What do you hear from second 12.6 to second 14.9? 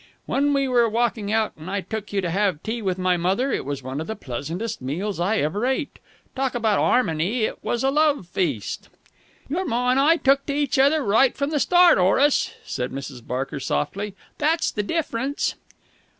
said Mrs. Barker softly. "That's the